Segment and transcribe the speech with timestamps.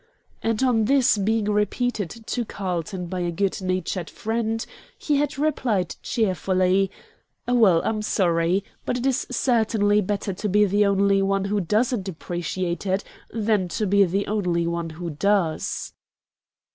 [0.41, 4.65] And on this being repeated to Carlton by a good natured friend,
[4.97, 6.89] he had replied cheerfully,
[7.47, 12.09] "Well, I'm sorry, but it is certainly better to be the only one who doesn't
[12.09, 15.93] appreciate it than to be the only one who does."